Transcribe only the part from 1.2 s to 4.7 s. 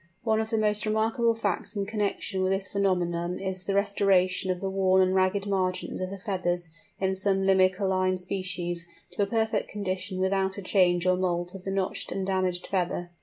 facts in connection with this phenomenon is the restoration of the